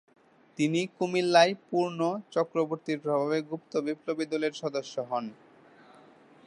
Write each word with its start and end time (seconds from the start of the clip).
তিনি 0.59 0.81
কুমিল্লায় 0.97 1.53
পূর্ণ 1.69 1.99
চক্রবর্তীর 2.31 2.97
প্রভাবে 2.99 3.37
গুপ্ত 3.41 3.73
বিপ্লবী 3.77 4.25
দলের 4.25 4.53
সদস্য 4.53 4.95
হন। 5.01 5.25